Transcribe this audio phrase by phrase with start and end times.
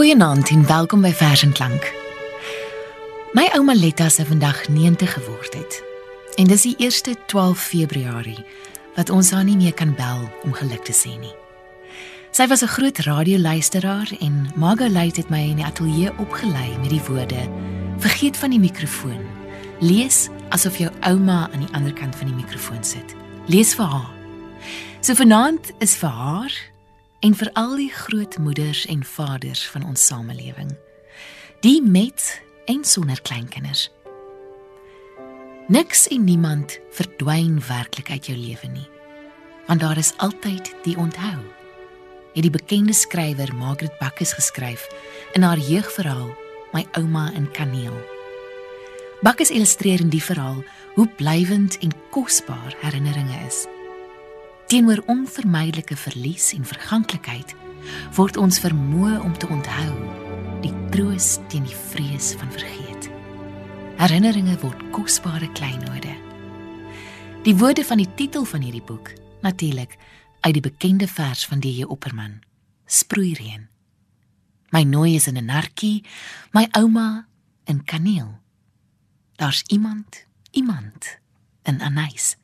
[0.00, 1.90] Goeienaand en welkom by Vers en Klank.
[3.36, 5.82] My ouma Letta se vandag 90 geword het.
[6.40, 8.38] En dis die eerste 12 Februarie
[8.96, 11.34] wat ons haar nie meer kan bel om geluk te sê nie.
[12.32, 17.04] Sy was 'n groot radioluisteraar en Margaret het my in die ateljee opgelei met die
[17.08, 17.48] woorde:
[17.98, 19.20] "Vergeet van die mikrofoon.
[19.80, 23.14] Lees asof jou ouma aan die ander kant van die mikrofoon sit.
[23.46, 24.10] Lees vir haar."
[25.00, 26.52] So vanaand is vir haar
[27.20, 30.72] en vir al die grootmoeders en vaders van ons samelewing.
[31.60, 33.90] Die met en sonder kleinkinders.
[35.68, 38.88] Niks en niemand verdwyn werklik uit jou lewe nie.
[39.66, 41.38] Want daar is altyd die onthou.
[42.34, 44.88] Het die bekende skrywer Margaret Bakkes geskryf
[45.32, 46.30] in haar jeugverhaal
[46.72, 47.96] My ouma in Kaneel.
[49.20, 50.62] Bakkes illustreer in die verhaal
[50.94, 53.66] hoe blywend en kosbaar herinneringe is.
[54.70, 57.56] Teenoor onvermydelike verlies en verganklikheid
[58.14, 59.94] word ons vermoë om te onthou
[60.62, 63.08] die troos teen die vrees van vergeet.
[63.98, 66.14] Herinneringe word kosbare kleinode.
[67.42, 69.10] Die woorde van die titel van hierdie boek,
[69.42, 69.96] natuurlik
[70.46, 71.90] uit die bekende vers van die J.
[71.90, 72.38] Opperman,
[72.86, 73.66] Sproeireën.
[74.70, 76.04] My nooi is in 'n narkie,
[76.52, 77.26] my ouma
[77.66, 78.38] in kaneel.
[79.34, 81.18] Daar's iemand, iemand
[81.64, 82.39] in anys.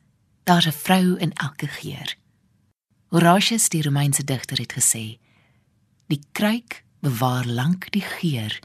[0.47, 2.15] Daar's 'n vrou in elke geur.
[3.07, 5.19] Horatius, die Romeinse digter, het gesê:
[6.07, 8.59] Die kruik bewaar lank die geur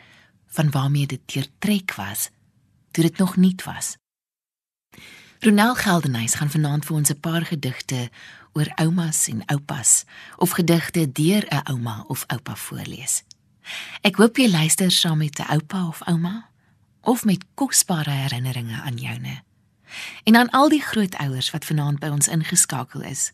[0.46, 2.30] van waarmee dit deurtrek was
[2.90, 3.96] toe dit nog nuut was.
[5.38, 8.10] Ronel Geldenhuys gaan vanaand vir ons 'n paar gedigte
[8.52, 10.04] oor oumas en oupas
[10.36, 13.22] of gedigte deur 'n ouma of oupa voorlees.
[14.00, 16.48] Ek hoop jy luister saam met 'n oupa of ouma
[17.00, 19.42] of met kosbare herinneringe aan joune
[20.24, 23.32] en aan al die grootouers wat vanaand by ons ingeskakel is.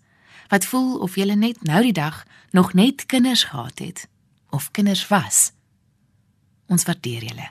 [0.48, 4.08] Wat voel of jy net nou die dag nog net kinders gehad het
[4.50, 5.52] of kinders was.
[6.66, 7.50] Ons waardeer julle.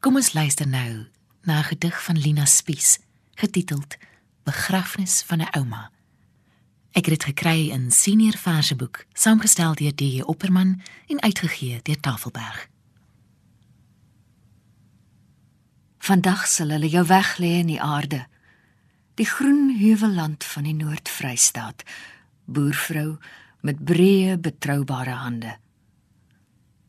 [0.00, 1.06] Kom ons luister nou
[1.42, 2.98] na 'n gedig van Lina Spies
[3.34, 3.96] getiteld
[4.44, 5.90] Begrafnis van 'n ouma.
[6.90, 10.20] Ek het dit gekry in senior verseboek, saamgestel deur D.J.
[10.20, 12.69] Opperman en uitgegee deur Tafelberg.
[16.00, 18.22] Vandag sal hulle jou weglê in die aarde.
[19.20, 21.84] Die groen heuwelland van die Noord-Vrystaat.
[22.48, 23.18] Boervrou
[23.60, 25.58] met breë betroubare hande.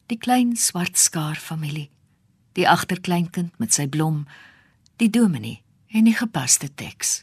[0.07, 1.89] Die klein swart skaar familie.
[2.55, 4.23] Die agterkleinkind met sy blom,
[4.99, 5.59] die dominee
[5.91, 7.21] en die gepaste teks.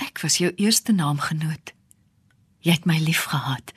[0.00, 1.74] Ek was jou eerste naamgenoot.
[2.64, 3.74] Jy het my liefgehad.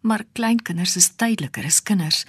[0.00, 2.24] Maar kleinkinders is tydsliker as kinders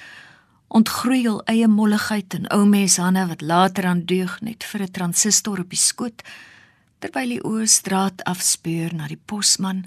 [0.70, 4.92] ontgroei hul eie molligheid in ou mens hande wat later aan deug net vir 'n
[4.92, 6.22] transistor op die skoot
[7.00, 9.86] terwyl die oë straat afspeur na die posman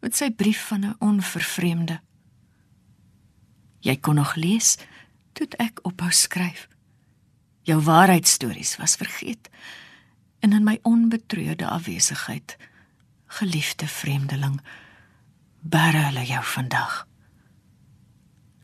[0.00, 2.00] met sy brief van 'n onvervreemde.
[3.80, 4.78] Jy kon nog lees
[5.32, 6.68] toe ek ophou skryf.
[7.62, 9.48] Jou waarheidstories was vergeet
[10.40, 12.56] en in my onbetreurde afwesigheid
[13.26, 14.60] geliefde vreemdeling
[15.60, 17.06] bære hulle jou vandag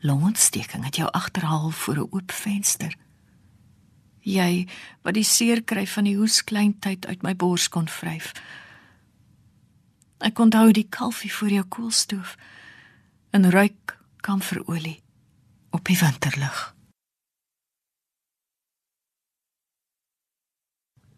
[0.01, 2.95] longontsteking het jou agterhaal voor 'n oop venster.
[4.19, 4.67] Jy
[5.01, 8.31] wat die seer kry van die hoes kleintyd uit my bors kon vryf.
[10.17, 12.35] Ek onthou die kalfie voor jou koelstoof
[13.29, 15.01] en ruik kamferolie
[15.69, 16.75] op die winterlig.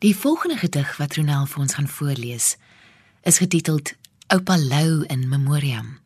[0.03, 2.55] Die volgende gedig wat Ronel vir ons gaan voorlees,
[3.21, 3.93] is getiteld
[4.27, 5.99] Oupa Lou in Memoriam.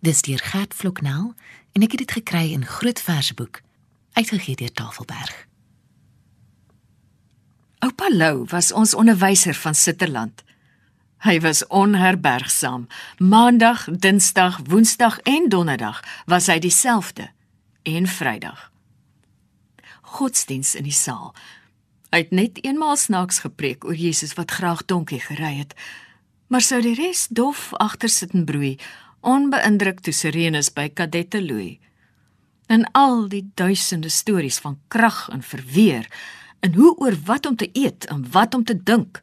[0.00, 1.34] Dis deur Gert Vloknel
[1.72, 3.62] en ek het dit gekry in groot verseboek
[4.12, 5.46] uitgegee deur Tafelberg.
[7.80, 10.42] Oupa Lou was ons onderwyser van Sitterland.
[11.24, 12.86] Hy was onherbergsaam.
[13.18, 17.30] Maandag, Dinsdag, Woensdag en Donderdag was hy dieselfde
[17.82, 18.70] en Vrydag.
[20.00, 21.34] Godsdiens in die saal.
[22.10, 25.76] Hy het net eenmaal snaaks gepreek oor Jesus wat graag donkie gery het,
[26.50, 28.74] maar sou die res dof agter sit en broei
[29.20, 31.78] onbeïndruk toe Sirenes by Kadette Louis.
[32.66, 36.06] En al die duisende stories van krag en verweer
[36.60, 39.20] en hoe oor wat om te eet en wat om te dink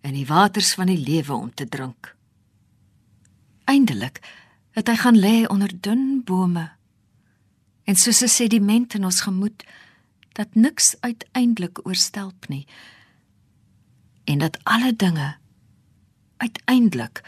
[0.00, 2.14] en die waters van die lewe om te drink.
[3.64, 4.20] Eindelik
[4.76, 6.68] het hy gaan lê onder dun bome
[7.84, 9.64] en soos 'n sediment in ons gemoed
[10.32, 12.66] dat niks uiteindelik oorstelp nie
[14.24, 15.36] en dat alle dinge
[16.36, 17.22] uiteindelik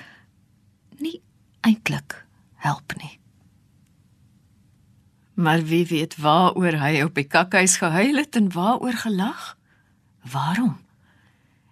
[0.98, 1.20] nie
[1.66, 2.22] eintlik
[2.62, 3.18] help nie.
[5.34, 9.56] Maar wie weet waaroor hy op die kakhuis gehuil het en waaroor gelag?
[10.32, 10.78] Waarom?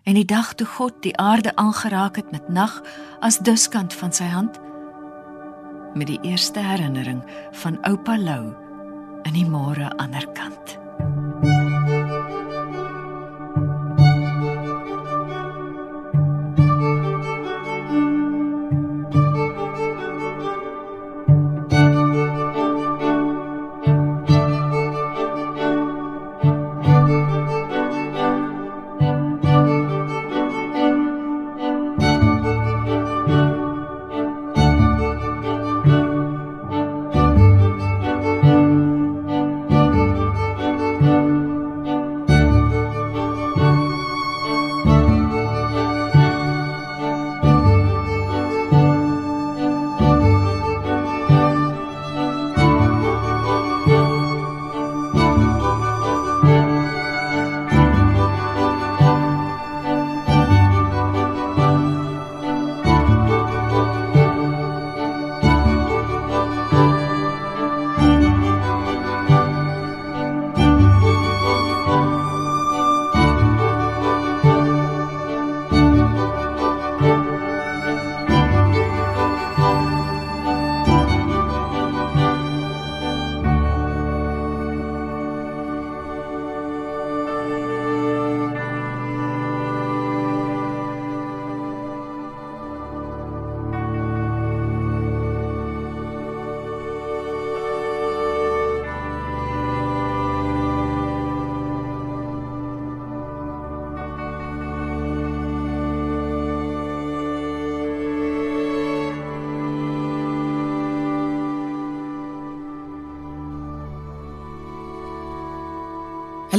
[0.04, 2.82] En die dag toe God die aarde aangeraak het met nag
[3.24, 4.60] as duskant van sy hand,
[5.94, 7.22] met die eerste herinnering
[7.64, 8.52] van oupa Lou
[9.24, 10.83] in die môre ander kant.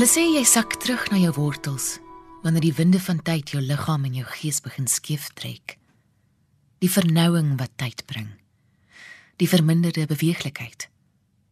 [0.05, 1.95] Hulle sê jy sak terug na jou wortels
[2.43, 5.79] wanneer die winde van tyd jou liggaam en jou gees begin skeef trek.
[6.77, 8.27] Die vernouing wat tyd bring.
[9.41, 10.85] Die verminderde beweeglikheid.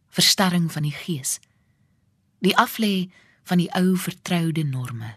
[0.06, 1.40] Verstarring van die gees.
[2.46, 3.10] Die aflê
[3.42, 5.16] van die ou vertroude norme.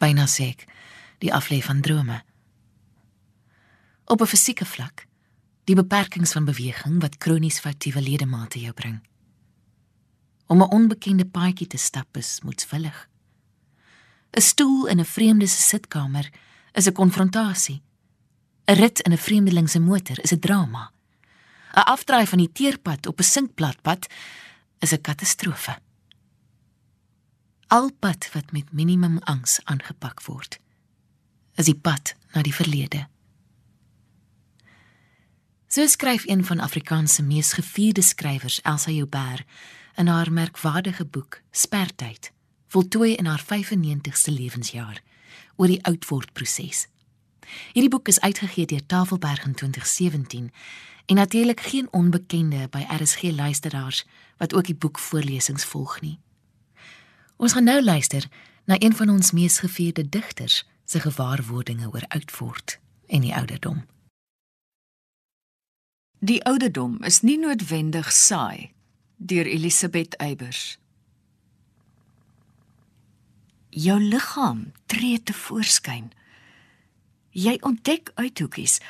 [0.00, 0.64] Byna sê ek
[1.20, 2.22] die aflê van drome.
[4.08, 5.04] Op 'n fisieke vlak,
[5.68, 9.02] die beperkings van beweging wat kronies foutiewe ledemate jou bring.
[10.50, 13.08] Om 'n onbekende paadjie te stap is moedswillig.
[14.30, 16.32] 'n Stoel in 'n vreemde se sitkamer
[16.72, 17.82] is 'n konfrontasie.
[18.64, 20.92] 'n Rit in 'n vreemdeling se motor is 'n drama.
[21.74, 24.06] 'n Afdraai van die teerpad op 'n sinkplatpad
[24.78, 25.78] is 'n katastrofe.
[27.66, 30.58] Al pad wat met minimum angs aangepak word,
[31.54, 33.08] is die pad na die verlede.
[35.66, 39.44] So skryf een van Afrikaans se mees gevierde skrywers, Elsa Joubert,
[40.00, 42.32] in haar merkwaardige boek Spertyd,
[42.66, 45.02] voltooi in haar 95ste lewensjaar
[45.56, 46.86] oor die oudwordproses.
[47.72, 50.52] Hierdie boek is uitgegee deur Tafelberg in 2017
[51.06, 54.06] en natuurlik geen onbekende by RSG luisteraars
[54.36, 56.18] wat ook die boek voorlesings volg nie.
[57.36, 58.28] Ons gaan nou luister
[58.64, 63.84] na een van ons mees gevierde digters se gewaarwordinge oor oudword en die ouderdom.
[66.18, 68.72] Die ouderdom is nie noodwendig saai
[69.20, 70.78] deur Elisabeth Eybers.
[73.68, 76.08] Jou liggaam tree te voorskyn.
[77.36, 78.80] Jy ontdek uithoekies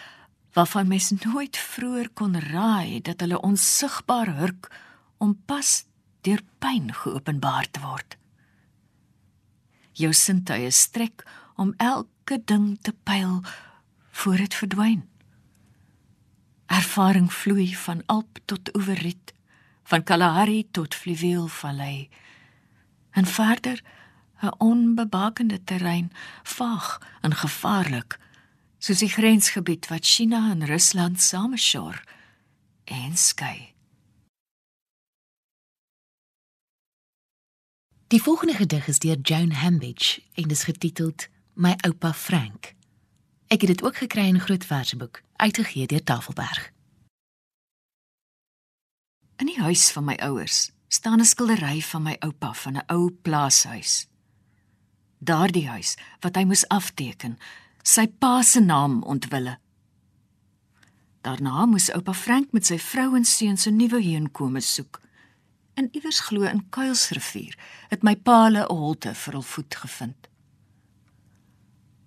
[0.54, 4.70] waarvan mens nooit vroeër kon raai dat hulle onsigbaar hurk
[5.18, 5.84] om pas
[6.22, 8.16] deur pyn geopenbaar te word.
[9.98, 11.26] Jou sintuie strek
[11.58, 13.42] om elke ding te pyl
[14.22, 15.02] voor dit verdwyn.
[16.70, 19.34] Ervaring vloei van Alp tot Oeverriet
[19.90, 22.08] van Kalahari tot Fluweelvallei
[23.10, 23.82] en verder
[24.42, 28.18] 'n onbebakende terrein vaag en gevaarlik
[28.78, 32.02] soos die grensgebied wat China en Rusland sameshoor
[32.84, 33.74] en skei
[38.10, 42.74] Die volgende gedig is deur Joan Hambidge en is getiteld My oupa Frank.
[43.46, 46.72] Ek het dit ook gekry in 'n groot verseboek uitgegee deur Tafelberg.
[49.40, 53.10] In die huis van my ouers staan 'n skildery van my oupa van 'n ou
[53.10, 54.06] plaashuis.
[55.18, 57.38] Daardie huis wat hy moes afteken,
[57.82, 59.58] sy pa se naam ontwille.
[61.20, 65.00] Daarna moes oupa Frank met sy vrou en seuns 'n nuwe heenkome soek.
[65.74, 70.28] En iewers glo in Kuilsrivier het my pa 'n holte vir hul voet gevind.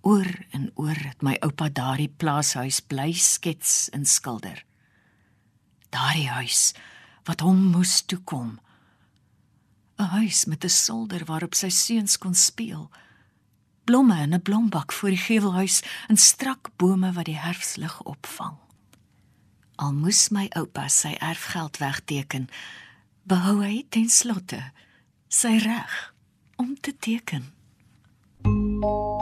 [0.01, 4.65] Oor en oor het my oupa daardie plaashuis bly skets en skilder.
[5.89, 6.73] Daardie huis
[7.23, 8.59] wat hom moes toekom.
[9.97, 12.91] 'n Huis met 'n solder waarop sy seuns kon speel.
[13.83, 18.57] Blomme in 'n blombak voor die gevelhuis en strak bome wat die herfslig opvang.
[19.75, 22.49] Al moes my oupa sy erfgeld wegteken,
[23.23, 24.71] behou hy ten slotte
[25.27, 26.13] sy reg
[26.55, 27.53] om te teken.
[28.43, 29.12] Thank you.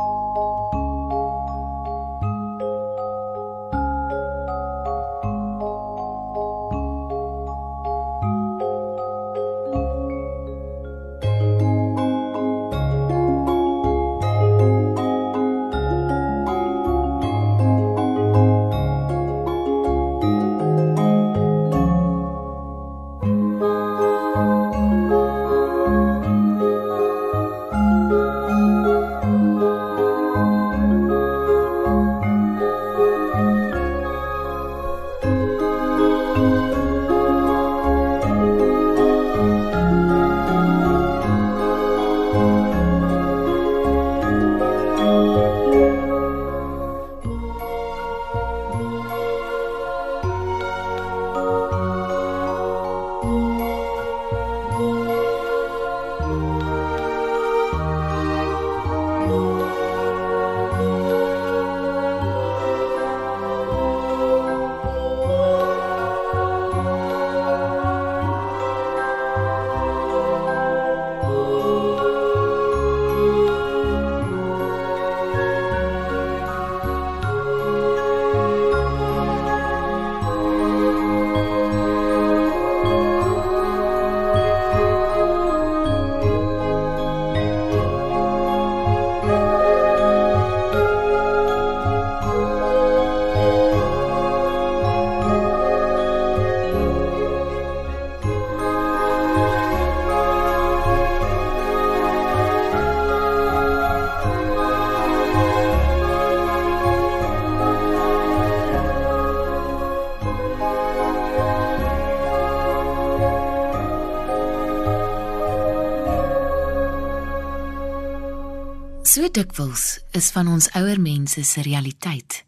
[119.12, 122.46] So dikwels is van ons ouer mense se realiteit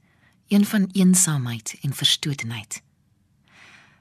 [0.48, 2.82] een van eensaamheid en verstotenheid.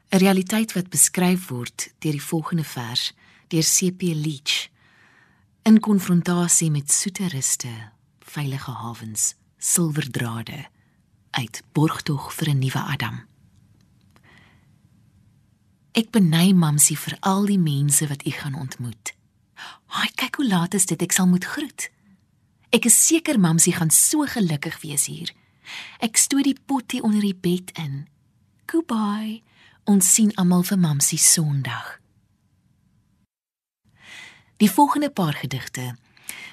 [0.09, 3.12] 'n Realiteit wat beskryf word deur die volgende vers
[3.49, 4.69] deur CP Leach
[5.62, 7.73] in konfrontasie met soete ruste,
[8.19, 10.66] veilige hawens, silwerdrade
[11.31, 13.26] uit borgtog vir 'n nuwe Adam.
[15.92, 19.14] Ek beny mamsie vir al die mense wat u gaan ontmoet.
[19.85, 21.90] Haai, kyk hoe laat is dit, ek sal moet groet.
[22.73, 25.29] Ek is seker mamsie gaan so gelukkig wees hier.
[26.00, 28.07] Ek stoot die potjie onder die bed in.
[28.64, 29.43] Goodbye.
[29.85, 31.99] Ons sien almal vir mamsie Sondag.
[34.57, 35.97] Die volgende paar gedigte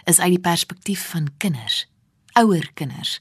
[0.10, 1.86] is uit die perspektief van kinders,
[2.34, 3.20] ouer kinders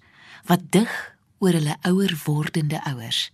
[0.48, 0.90] wat dig
[1.38, 3.28] oor hulle ouer wordende ouers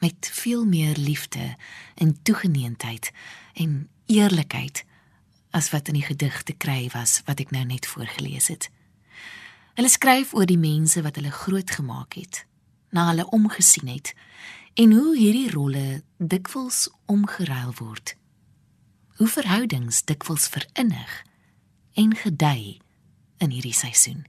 [0.00, 1.56] met veel meer liefde
[1.94, 3.10] en toegeneentheid
[3.54, 4.84] en eerlikheid
[5.50, 8.70] as wat in die gedigte kry was wat ek nou net voorgeles het.
[9.78, 12.40] Hulle skryf oor die mense wat hulle grootgemaak het,
[12.90, 14.10] na hulle omgesien het
[14.74, 18.16] en hoe hierdie rolle dikwels omgeruil word.
[19.22, 21.22] Hoe verhoudings dikwels verinnig
[21.94, 22.80] en gedei
[23.38, 24.26] in hierdie seisoen.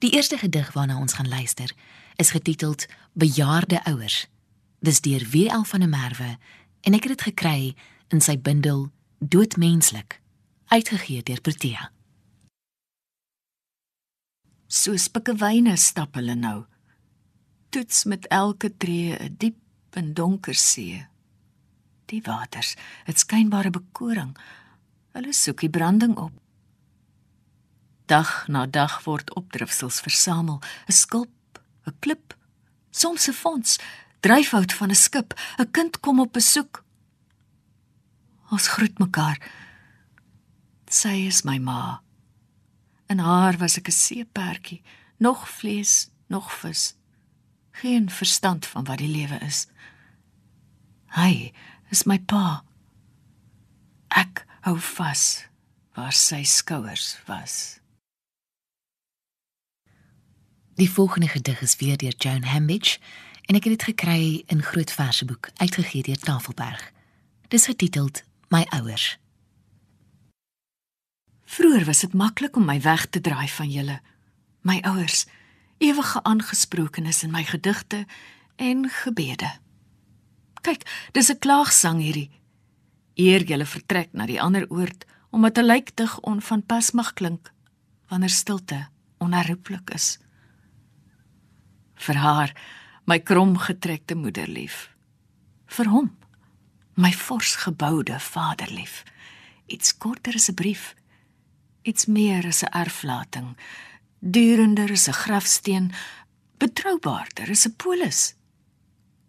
[0.00, 1.68] Die eerste gedig waarna ons gaan luister,
[2.16, 4.26] is getiteld Bejaarde ouers.
[4.80, 5.68] Dis deur W.L.
[5.68, 6.36] van der Merwe
[6.80, 7.74] en ek het dit gekry
[8.08, 8.88] in sy bundel
[9.20, 10.22] Doodmenslik,
[10.72, 11.92] uitgegee deur Protea
[14.72, 16.62] soos pikkewyne stap hulle nou.
[17.72, 19.58] Toets met elke tree 'n diep
[19.96, 21.06] en donker see.
[22.06, 22.76] Die waters,
[23.06, 24.36] dit skynbare bekoring.
[25.12, 26.32] Hulle soek die branding op.
[28.06, 32.34] Dag na dag word opdrifsels versamel, 'n skulp, 'n klip,
[32.90, 33.78] soms 'n fonds,
[34.20, 36.84] dryfhout van 'n skip, 'n kind kom op besoek.
[38.50, 39.38] Ons groet mekaar.
[40.88, 42.02] Sy is my ma.
[43.12, 44.82] In haar was ek 'n seepertjie,
[45.16, 46.94] nog vlees, nog vis.
[47.70, 49.66] Geen verstand van wat die lewe is.
[51.06, 51.52] Hy
[51.90, 52.64] is my pa.
[54.08, 55.46] Ek hou vas
[55.92, 57.80] waar sy skouers was.
[60.74, 62.98] Die volgende gedig is weer deur Joan Hambidge
[63.44, 66.92] en ek het dit gekry in groot verseboek uitgegee deur Tafelberg.
[67.48, 69.21] Dis getiteld My ouers.
[71.52, 73.98] Vroer was dit maklik om my weg te draai van julle,
[74.64, 75.26] my ouers,
[75.84, 78.06] ewige aangesprokenes in my gedigte
[78.56, 79.50] en gebede.
[80.64, 82.30] Kyk, dis 'n klaagsang hierdie.
[83.14, 87.52] Eer julle vertrek na die ander oord omdat 'n lijkdig onvanpas mag klink
[88.08, 90.18] wanneer stilte onherroepelik is.
[91.94, 92.52] Vir haar
[93.04, 94.90] my kromgetrekte moeder lief.
[95.66, 96.16] Vir hom,
[96.94, 99.04] my vors geboude vader lief.
[99.66, 100.94] Iets korter as 'n brief,
[101.82, 103.56] iets meer as 'n erflating,
[104.18, 105.92] durender as 'n grafsteen,
[106.58, 108.34] betroubaarder as 'n polis,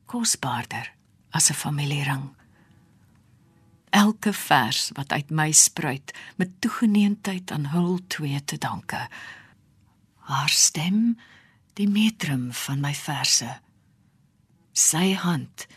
[0.06, 0.94] kosbaarder
[1.30, 2.36] as 'n familiering.
[3.90, 9.08] Elke vers wat uit my spruit met toegeneentheid aan hul twee te danke.
[10.16, 11.20] Haar stem,
[11.74, 13.60] die metrum van my verse.
[14.72, 15.68] Sy hand,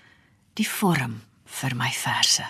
[0.53, 2.45] die vorm vir my verse.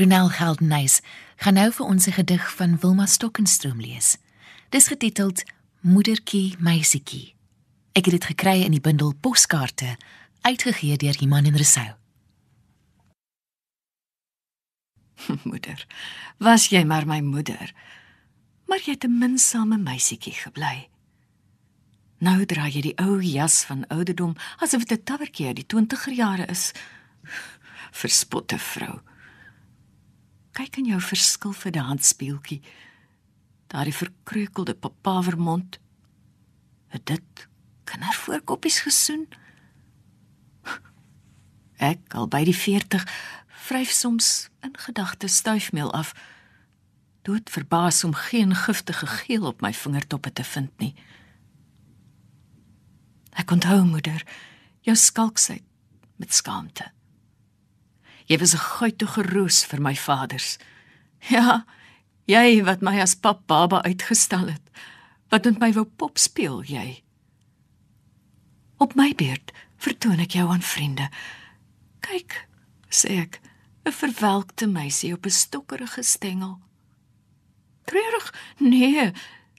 [0.00, 1.00] Ronel Geldenhuys
[1.36, 4.16] gaan nou vir ons 'n gedig van Wilma Stokkenstroom lees.
[4.68, 5.42] Dis getiteld
[5.80, 7.34] Moedertjie meisietjie.
[7.92, 9.96] Ek het dit gekry in die bundel Poskaarte
[10.40, 11.94] uitgegee deur Iman en Resou.
[15.50, 15.86] moeder,
[16.38, 17.74] was jy maar my moeder.
[18.66, 20.88] Maar jy het 'n minsame meisietjie gebly.
[22.18, 26.12] Nou dra jy die ou jas van ouderdom asof dit 'n tawwertjie uit die 20er
[26.12, 26.72] jare is.
[28.00, 29.00] Verspotte vrou.
[30.60, 32.58] Kyk in jou verskil vir die handspieeltjie.
[33.72, 35.78] Daardie verkreukelde papavermond.
[36.92, 37.46] Het dit
[37.88, 39.24] kindervoorkoppies gesoen?
[41.80, 43.08] Ek al by die 40
[43.70, 46.12] vryf soms in gedagte stuifmeel af.
[47.24, 50.92] Dood verbaas om geen giftige geel op my vingertoppe te vind nie.
[53.32, 54.20] Ek onthou moeder,
[54.84, 55.64] jou skalksheid
[56.20, 56.92] met skaamte.
[58.30, 60.58] Jy was 'n guitige roos vir my vaders.
[61.28, 61.64] Ja,
[62.26, 64.62] jy wat my as pap baba uitgestal het.
[65.30, 67.02] Wat met my wou pop speel jy?
[68.78, 71.08] Op my beurt vertoon ek jou aan vriende.
[72.00, 72.46] Kyk,
[72.88, 73.40] sê ek,
[73.84, 76.60] 'n verwelkte meisie op 'n stokkerige stengel.
[77.84, 78.34] Treurig?
[78.58, 79.12] Nee,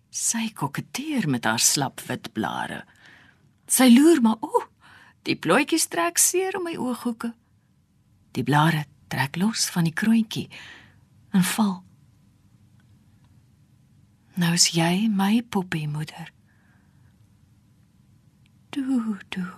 [0.09, 2.85] sy koketteer met haar slap wit blare.
[3.67, 4.63] Sy loer maar, o,
[5.23, 7.33] die plooitjies trek seer om my ooghoeke.
[8.31, 10.47] Die blare trek los van die kroontjie
[11.35, 11.81] en val.
[14.39, 16.31] Nou is jy my poppie moeder.
[18.71, 19.51] Doe, doe.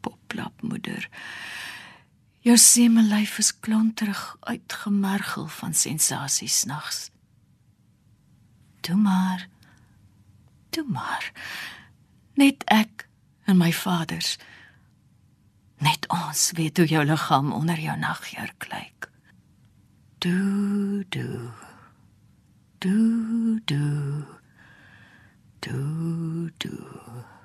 [0.00, 1.08] Poplap moeder.
[2.46, 7.10] Jou semelyf is klonterig uitgemergel van sensasies nags.
[8.80, 9.48] Toe maar.
[10.70, 11.32] Toe maar.
[12.34, 13.08] Net ek
[13.44, 14.36] en my vaders.
[16.06, 19.08] Net ons weet hoe jou liggaam onder jou nagjurk lyk.
[20.18, 21.50] Do do.
[22.78, 24.22] Do do.
[25.58, 27.35] Do do.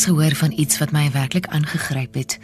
[0.00, 2.38] Onlangs gehoor van iets wat my werklik aangegryp het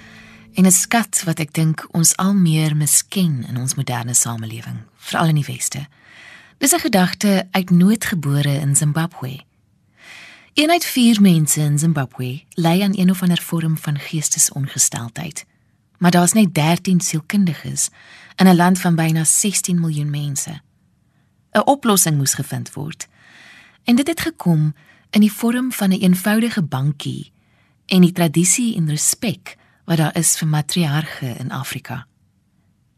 [0.55, 5.29] en 'n skat wat ek dink ons al meer misken in ons moderne samelewing, veral
[5.29, 5.87] in die weste.
[6.59, 9.41] Dis 'n gedagte uit noodgebore in Zimbabwe.
[10.55, 15.45] Een uit 4 mense in Zimbabwe ly aan een of ander vorm van geestesongesteldheid.
[15.99, 17.89] Maar daar's net 13 sielkundiges
[18.37, 20.61] in 'n land van byna 16 miljoen mense.
[21.53, 23.09] 'n Oplossing moes gevind word.
[23.85, 24.75] En dit het gekom
[25.11, 27.35] in die vorm van 'n een eenvoudige bankie
[27.87, 32.07] en die tradisie en respek wat daar is vir matriarge in Afrika.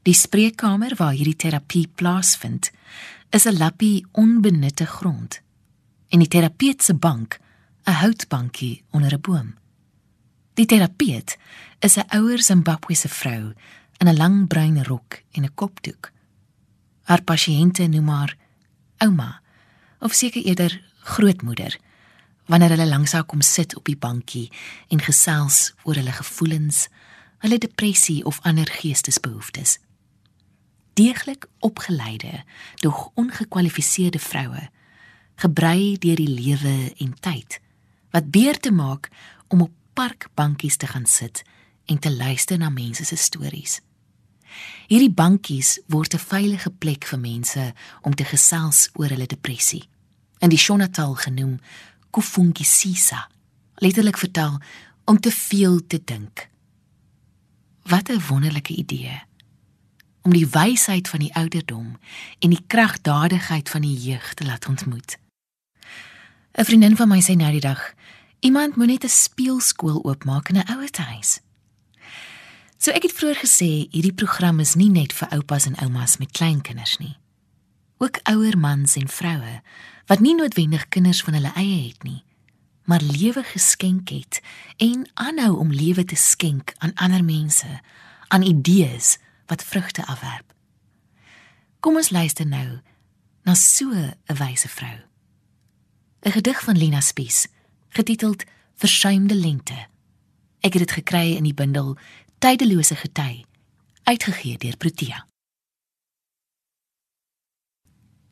[0.03, 2.71] Die spreekkamer waar hierdie terapie plaasvind,
[3.31, 5.41] is 'n lappie onbenutte grond.
[6.09, 7.39] En die terapeut se bank,
[7.85, 9.55] 'n houtbankie onder 'n boom.
[10.55, 11.37] Die terapeut
[11.79, 13.53] is 'n ouer Zimbabwese vrou
[13.99, 16.13] in 'n lang bruin rok en 'n kopdoek.
[17.03, 18.37] Haar pasiënte noem haar
[18.99, 19.41] ouma
[19.99, 21.79] of seker eerder grootmoeder
[22.49, 24.49] wanneer hulle langs haar kom sit op die bankie
[24.89, 26.87] en gesels oor hulle gevoelens,
[27.45, 29.79] hulle depressie of ander geestesbehoeftes.
[30.99, 32.43] Deeglik opgeleide,
[32.83, 34.65] dog ongekwalifiseerde vroue,
[35.39, 37.61] gebrei deur die lewe en tyd,
[38.11, 39.11] wat beer te maak
[39.49, 41.45] om op parkbankies te gaan sit
[41.87, 43.81] en te luister na mense se stories.
[44.89, 49.89] Hierdie bankies word 'n veilige plek vir mense om te gesels oor hulle depressie.
[50.39, 51.61] In die Shona-taal genoem
[52.11, 53.29] Kufungisiza,
[53.75, 54.61] letterlik vertaal
[55.05, 56.49] om te veel te dink.
[57.83, 59.27] Wat 'n wonderlike idee
[60.23, 61.97] om die wysheid van die ouderdom
[62.39, 65.19] en die kragdadigheid van die jeug te laat ontmoet.
[66.53, 67.95] 'n Vriendin van my sê nou die dag,
[68.41, 71.41] iemand moet net 'n speelskool oopmaak in 'n ouerhuis.
[72.79, 76.31] So ek het vroeër gesê hierdie program is nie net vir oupas en oumas met
[76.31, 77.17] kleinkinders nie.
[77.99, 79.63] Ook ouer mans en vroue
[80.09, 82.23] wat nie noodwendig kinders van hulle eie het nie,
[82.89, 84.41] maar lewe geskenk het
[84.81, 87.69] en aanhou om lewe te skenk aan ander mense,
[88.29, 90.55] aan idees wat vrugte afwerp.
[91.81, 92.81] Kom ons luister nou
[93.45, 94.99] na so 'n wyse vrou.
[96.25, 97.47] 'n Gedig van Lina Spies,
[97.89, 98.45] getiteld
[98.75, 99.87] Versuimde lente.
[100.61, 101.97] Ek het dit gekry in die bundel
[102.39, 103.45] Tydelose gety,
[104.05, 105.28] uitgegee deur Protea.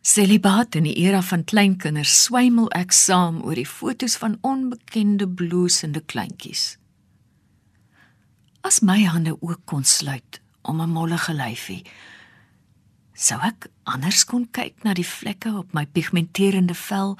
[0.06, 5.98] Celibaat in die era van kleinkinders swymel ek saam oor die fotos van onbekende bloesende
[6.12, 6.76] kleintjies.
[8.62, 11.82] As my hande ook kon sluit om 'n mollige lyfie,
[13.14, 17.18] sou ek anders kon kyk na die vlekke op my pigmenterende vel,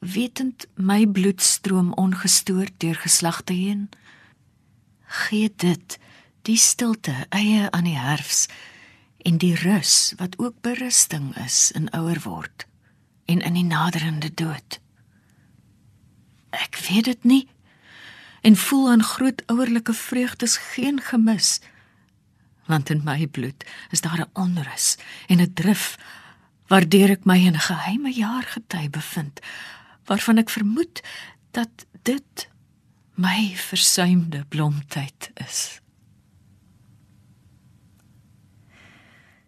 [0.00, 3.88] wetend my bloed stroom ongestoord deur geslagte heen.
[5.06, 5.98] Gee dit
[6.42, 8.48] die stilte eie aan die herfs
[9.26, 12.66] en die rus wat ook berusting is in ouer word
[13.26, 14.78] en in die naderende dood.
[16.54, 17.44] Ek weet dit nie
[18.46, 21.58] en voel aan groot ouerlike vreugdes geen gemis
[22.66, 25.98] want in my bloed is daar 'n onrus en 'n drif
[26.66, 29.40] waardeur ek my in 'n geheime jaargety bevind
[30.04, 31.02] waarvan ek vermoed
[31.50, 32.48] dat dit
[33.14, 35.80] my versuimde blomtyd is.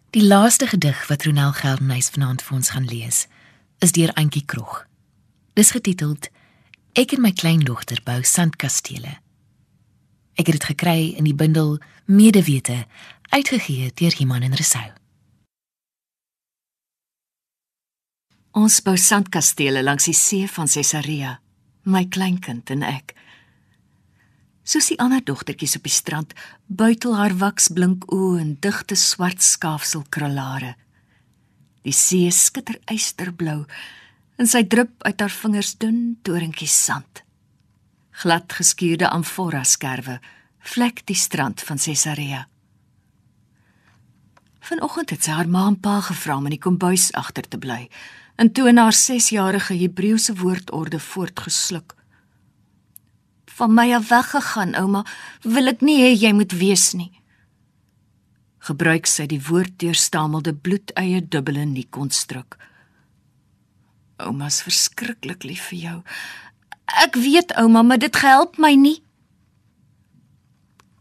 [0.09, 3.27] Die laaste gedig wat Ronel Geldenhuys vanaand vir ons gaan lees,
[3.77, 4.87] is deur Antjie Krog.
[5.53, 6.31] Dis getiteld
[6.97, 9.11] Ek en my kleindogter bou sandkastele.
[10.33, 11.77] Ek het dit gekry in die bundel
[12.09, 12.87] Medewete,
[13.29, 14.87] uitgegee deur Iman en Resou.
[18.57, 21.37] Ons bou sandkastele langs die see van Caesarea,
[21.85, 23.13] my kleinkind en ek.
[24.69, 26.35] Soos die ander dogtertjies op die strand,
[26.67, 30.75] buitel haar waksblink oë in digte swart skaafsel krulare.
[31.81, 33.63] Die see skitter eysterblou
[34.37, 37.23] en sy drup uit haar vingers dun toringkies sand.
[38.21, 40.19] Glad geskuurde amfora skerwe
[40.75, 42.45] vlek die strand van Caesarea.
[44.69, 47.87] Vanoggend het sy haar ma en pa gevra om in die kombuis agter te bly
[48.37, 51.95] en toe in haar 6-jarige Hebreëse woordorde voortgesluk
[53.59, 55.03] van my af weggegaan, ouma.
[55.43, 57.11] Wil ek nie hê jy moet weet nie.
[58.69, 62.57] Gebruik sy die woord deurstamelde bloedeie dubbele nie konstruk.
[64.19, 65.97] Ouma's verskriklik lief vir jou.
[67.03, 68.99] Ek weet ouma, maar dit help my nie.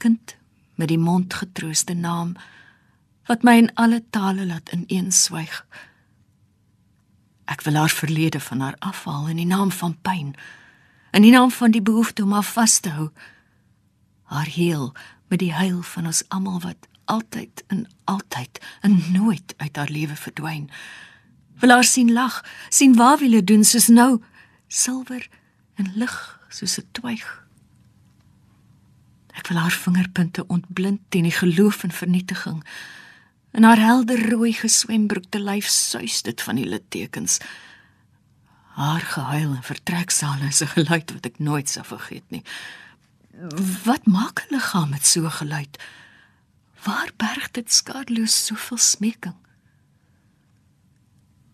[0.03, 0.37] Kind
[0.79, 2.37] met die mondgetrooste naam
[3.29, 5.63] wat my in alle tale laat ineenswyg.
[7.51, 10.33] Ek wil haar verlede van haar afhaal in die naam van pyn
[11.11, 13.09] in die naam van die behoefte om haar vas te hou.
[14.23, 14.93] Haar heel
[15.29, 20.17] met die heil van ons almal wat altyd en altyd en nooit uit haar lewe
[20.17, 20.71] verdwyn.
[21.61, 24.23] Wil haar sien lag sien waar wil doen soos nou
[24.69, 25.29] silwer
[25.75, 26.17] en lig
[26.49, 27.45] soos 'n twyg.
[29.33, 32.65] Ek wil haar vingerpunte ontblind teen die geloof en vernietiging
[33.53, 37.39] in haar helder rooi geswembroekte lyf suis dit van die littekens
[38.79, 42.45] Haar gehuil in vertreksale is 'n geluid wat ek nooit sal vergeet nie.
[43.85, 45.79] Wat maak 'n liggaam met so 'n geluid?
[46.85, 49.35] Waar berg dit skadeloos soveel smeking?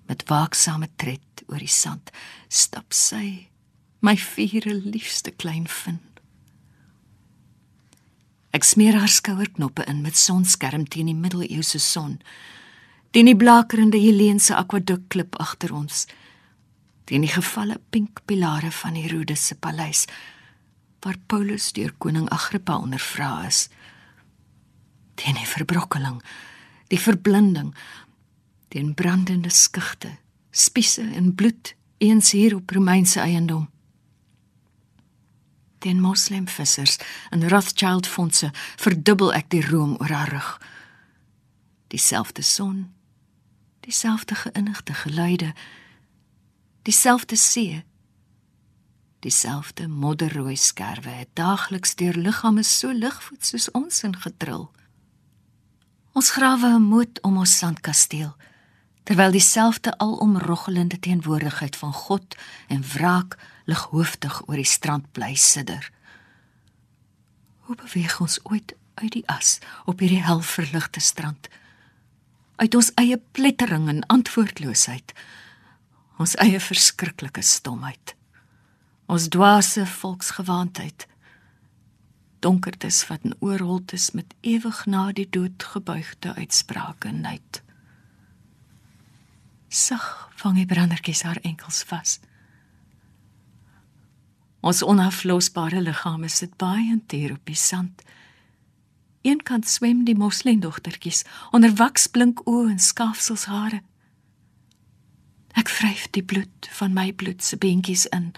[0.07, 2.11] Met waaksame tred oor die sand
[2.49, 3.49] stap sy,
[4.01, 6.01] my viere liefste klein vin.
[8.51, 12.21] Ek smeer haar skouerknoppe in met sonskerm teen die middeleeuse son.
[13.11, 16.07] Teen die blakerende Heleense akwaduk klip agter ons
[17.05, 20.07] teen die gevalle pink pilare van die Rode se paleis
[21.05, 23.69] waar Paulus deur koning Agrippa ondervra is.
[25.15, 26.23] Teen die verbrokkeling,
[26.89, 27.75] die verblinding,
[28.73, 30.15] teen brandende skugte,
[30.51, 33.69] spiese en bloed eens hier op Romeinse eiendom.
[35.79, 36.97] Teen moslimvissers
[37.31, 38.49] en Rothschild fondse
[38.81, 40.51] verdubbel ek die room oor haar rug.
[41.93, 42.87] Dieselfde son,
[43.85, 45.53] dieselfde geïnigte geluide,
[46.85, 47.83] dieselfde see
[49.25, 54.67] dieselfde modderrooi skerwe het daagliks deur liggame so ligvoet soos ons ingetril.
[56.13, 58.37] Ons grawe 'n moot om ons sandkasteel,
[59.05, 62.37] terwyl dieselfde alomroggelende teenwoordigheid van God
[62.69, 65.91] en wraak lighooftig oor die strand bly sidder.
[67.65, 71.49] Hoe beweeg ons ooit uit die as op hierdie helverligte strand?
[72.57, 75.13] Uit ons eie plettering en antwoordloosheid,
[76.19, 78.15] ons eie verskriklike stomheid.
[79.07, 81.09] Ons dwaase volksgewaandheid.
[82.41, 87.65] Donkertes wat in oorholtes met ewig na die dood gebuigde uitsprake net
[89.75, 92.19] sag vang die brandertjies haar enkels vas.
[94.65, 98.05] Ons onaflosbare liggame sit baie intier op die sand.
[99.25, 103.83] Eenkant swem die moslendogtertjies onder waksblink oë en skaafsels hare
[105.55, 108.33] ek vryf die bloed van my bloed se beentjies in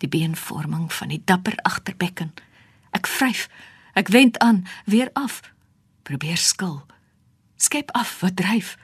[0.00, 2.32] die beenvorming van die dapper agterbekken.
[2.96, 3.48] Ek vryf,
[3.94, 5.42] ek wend aan, weer af.
[6.02, 6.80] Probeer skil.
[7.60, 8.76] Skep af wat dryf.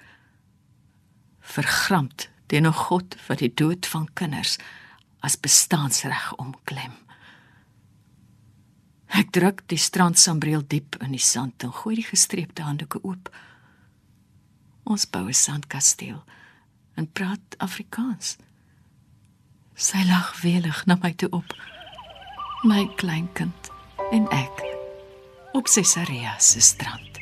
[1.40, 4.58] Vergramd teen 'n God wat die dood van kinders
[5.20, 6.92] as bestaansreg omklem.
[9.06, 13.30] Ek druk die strandsambreel diep in die sand en gooi die gestreepte handdoeke oop.
[14.84, 16.24] Ons bou 'n sandkasteel
[16.96, 18.36] en praat Afrikaans.
[19.76, 21.56] Sy lag welig na my toe op.
[22.64, 23.70] My kleinkind
[24.10, 24.64] en ek
[25.56, 27.15] op Caesarea se strand.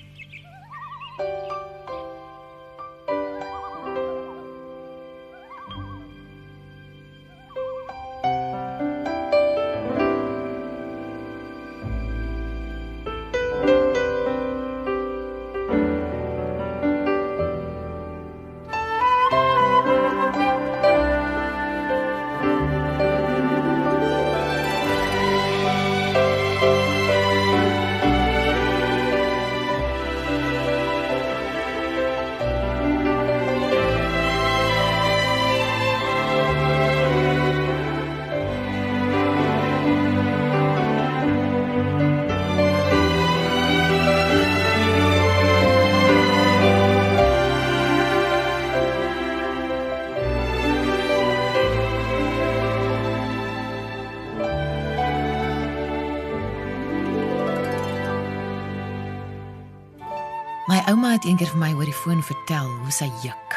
[61.04, 63.56] Ouma het eendag vir my oor die foon vertel hoe sy juk.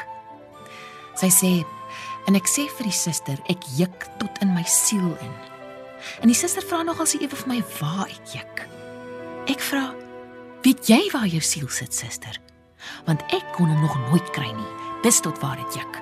[1.15, 1.51] Sy sê
[2.27, 5.35] en ek sê vir die suster, ek juk tot in my siel in.
[6.19, 8.59] En die suster vra nogal sy ewe vir my waar ek juk.
[9.47, 9.85] Ek vra,
[10.67, 12.35] weet jy waar jou siel sit, suster?
[13.07, 14.67] Want ek kon hom nog nooit kry nie.
[15.07, 16.01] Dis tot waar dit juk.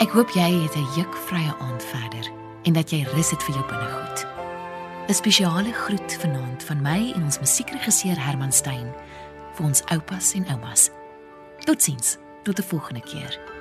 [0.00, 2.32] Ek hoop jy het 'n jukvrye aand verder
[2.64, 4.24] en dat jy rus het vir jou binnegoed.
[5.04, 8.88] 'n Spesiale groet vanaand van my en ons musiekregisseur Herman Stein
[9.56, 10.90] vir ons oupas en oumas.
[11.64, 13.55] Totsiens, tot 'n volgende keer.